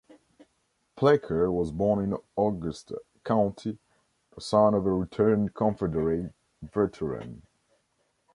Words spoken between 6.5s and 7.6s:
veteran.